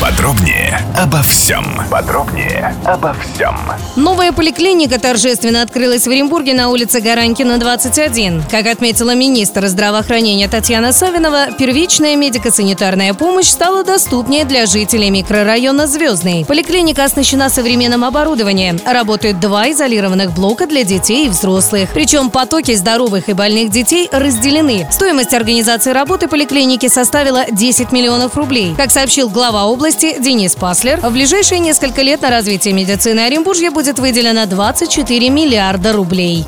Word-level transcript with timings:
Подробнее 0.00 0.80
обо 0.98 1.22
всем. 1.22 1.64
Подробнее 1.90 2.74
обо 2.84 3.14
всем. 3.14 3.56
Новая 3.96 4.32
поликлиника 4.32 4.98
торжественно 4.98 5.62
открылась 5.62 6.06
в 6.06 6.10
Оренбурге 6.10 6.52
на 6.52 6.68
улице 6.68 7.00
Гаранькина, 7.00 7.58
21. 7.58 8.42
Как 8.50 8.66
отметила 8.66 9.14
министр 9.14 9.66
здравоохранения 9.68 10.48
Татьяна 10.48 10.92
Савинова, 10.92 11.52
первичная 11.58 12.16
медико-санитарная 12.16 13.14
помощь 13.14 13.46
стала 13.46 13.84
доступнее 13.84 14.44
для 14.44 14.66
жителей 14.66 15.10
микрорайона 15.10 15.86
Звездный. 15.86 16.44
Поликлиника 16.44 17.04
оснащена 17.04 17.48
современным 17.48 18.04
оборудованием. 18.04 18.80
Работают 18.84 19.40
два 19.40 19.70
изолированных 19.70 20.32
блока 20.32 20.66
для 20.66 20.84
детей 20.84 21.26
и 21.26 21.30
взрослых. 21.30 21.90
Причем 21.94 22.30
потоки 22.30 22.74
здоровых 22.74 23.28
и 23.28 23.32
больных 23.32 23.70
детей 23.70 24.08
разделены. 24.12 24.86
Стоимость 24.90 25.32
организации 25.32 25.92
работы 25.92 26.28
поликлиники 26.28 26.88
составила 26.88 27.46
10 27.50 27.92
миллионов 27.92 28.36
рублей. 28.36 28.74
Как 28.76 28.90
сообщил 28.90 29.30
глава 29.30 29.64
области, 29.64 29.83
области 29.84 30.18
Денис 30.18 30.54
Паслер. 30.54 30.98
В 30.98 31.12
ближайшие 31.12 31.58
несколько 31.58 32.00
лет 32.00 32.22
на 32.22 32.30
развитие 32.30 32.72
медицины 32.72 33.20
Оренбуржья 33.20 33.70
будет 33.70 33.98
выделено 33.98 34.46
24 34.46 35.28
миллиарда 35.28 35.92
рублей. 35.92 36.46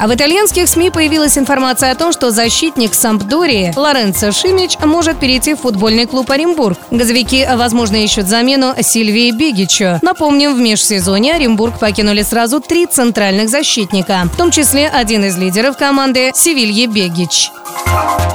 А 0.00 0.08
в 0.08 0.14
итальянских 0.16 0.68
СМИ 0.68 0.90
появилась 0.90 1.38
информация 1.38 1.92
о 1.92 1.94
том, 1.94 2.10
что 2.10 2.32
защитник 2.32 2.94
Сампдории 2.94 3.72
Лоренцо 3.76 4.32
Шимич 4.32 4.76
может 4.84 5.20
перейти 5.20 5.54
в 5.54 5.60
футбольный 5.60 6.06
клуб 6.06 6.28
Оренбург. 6.28 6.76
Газовики, 6.90 7.46
возможно, 7.54 8.02
ищут 8.02 8.26
замену 8.26 8.74
Сильвии 8.82 9.30
Бигичу. 9.30 10.00
Напомним, 10.02 10.56
в 10.56 10.58
межсезонье 10.58 11.34
Оренбург 11.34 11.78
покинули 11.78 12.22
сразу 12.22 12.58
три 12.58 12.86
центральных 12.86 13.48
защитника, 13.48 14.22
в 14.24 14.36
том 14.36 14.50
числе 14.50 14.88
один 14.88 15.24
из 15.24 15.38
лидеров 15.38 15.76
команды 15.76 16.32
Севилье 16.34 16.88
Бегич. 16.88 17.52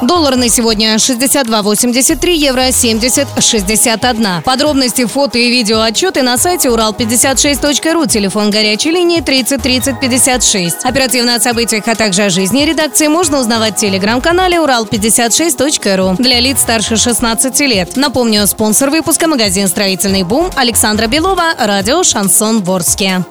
Доллар 0.05 0.35
на 0.35 0.49
сегодня 0.49 0.95
62.83, 0.95 2.31
евро 2.31 2.67
70.61. 2.67 4.43
Подробности, 4.43 5.05
фото 5.05 5.39
и 5.39 5.49
видео 5.49 5.81
отчеты 5.81 6.21
на 6.21 6.37
сайте 6.37 6.67
урал56.ру, 6.67 8.05
телефон 8.05 8.51
горячей 8.51 8.91
линии 8.91 9.21
30 9.21 9.61
30 9.61 9.99
56. 9.99 10.85
Оперативно 10.85 11.35
о 11.35 11.39
событиях, 11.39 11.87
а 11.87 11.95
также 11.95 12.23
о 12.23 12.29
жизни 12.29 12.65
редакции 12.65 13.07
можно 13.07 13.39
узнавать 13.39 13.77
в 13.77 13.79
телеграм-канале 13.79 14.57
урал56.ру 14.57 16.17
для 16.21 16.39
лиц 16.39 16.61
старше 16.61 16.97
16 16.97 17.59
лет. 17.61 17.95
Напомню, 17.95 18.45
спонсор 18.45 18.91
выпуска 18.91 19.27
магазин 19.27 19.67
«Строительный 19.67 20.21
бум» 20.21 20.51
Александра 20.55 21.07
Белова, 21.07 21.55
радио 21.57 22.03
«Шансон 22.03 22.63
Ворске». 22.63 23.23